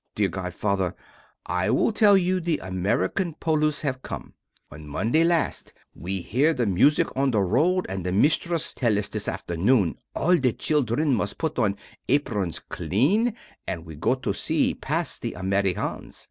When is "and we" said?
13.67-13.95